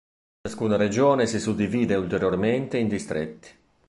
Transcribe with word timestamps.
Ciascuna 0.41 0.77
regione 0.77 1.27
si 1.27 1.39
suddivide 1.39 1.93
ulteriormente 1.93 2.79
in 2.79 2.87
distretti. 2.87 3.49